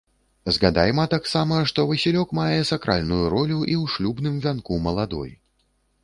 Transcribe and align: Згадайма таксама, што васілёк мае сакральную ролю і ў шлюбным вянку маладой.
Згадайма 0.53 1.03
таксама, 1.13 1.57
што 1.71 1.83
васілёк 1.91 2.33
мае 2.39 2.61
сакральную 2.69 3.19
ролю 3.33 3.57
і 3.57 3.75
ў 3.81 3.91
шлюбным 3.97 4.39
вянку 4.47 4.79
маладой. 4.87 5.31